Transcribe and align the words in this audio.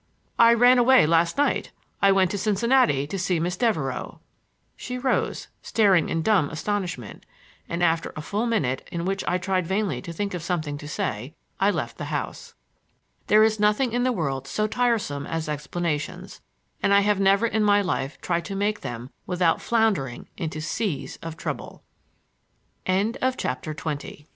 "I 0.39 0.55
ran 0.55 0.79
away, 0.79 1.05
last 1.05 1.37
night. 1.37 1.69
I 2.01 2.11
went 2.11 2.31
to 2.31 2.37
Cincinnati 2.39 3.05
to 3.05 3.19
see 3.19 3.39
Miss 3.39 3.55
Devereux." 3.55 4.17
She 4.75 4.97
rose, 4.97 5.47
staring 5.61 6.09
in 6.09 6.23
dumb 6.23 6.49
astonishment, 6.49 7.23
and 7.69 7.83
after 7.83 8.11
a 8.15 8.21
full 8.23 8.47
minute 8.47 8.87
in 8.91 9.05
which 9.05 9.23
I 9.27 9.37
tried 9.37 9.67
vainly 9.67 10.01
to 10.01 10.11
think 10.11 10.33
of 10.33 10.41
something 10.41 10.75
to 10.79 10.87
say, 10.87 11.35
I 11.59 11.69
left 11.69 11.99
the 11.99 12.05
house. 12.05 12.55
There 13.27 13.43
is 13.43 13.59
nothing 13.59 13.91
in 13.93 14.01
the 14.01 14.11
world 14.11 14.47
so 14.47 14.65
tiresome 14.65 15.27
as 15.27 15.47
explanations, 15.47 16.41
and 16.81 16.95
I 16.95 17.01
have 17.01 17.19
never 17.19 17.45
in 17.45 17.61
my 17.63 17.83
life 17.83 18.19
tried 18.21 18.45
to 18.45 18.55
make 18.55 18.81
them 18.81 19.11
without 19.27 19.61
floundering 19.61 20.27
into 20.35 20.61
seas 20.61 21.17
of 21.21 21.37
trouble. 21.37 21.83
CHAPTER 22.87 22.89
XXI 22.89 23.13
PICKERING 23.13 23.13
SERVES 23.13 23.45
NOTICE 23.55 23.61
The 23.61 23.69
next 23.77 23.83
morni 23.83 24.27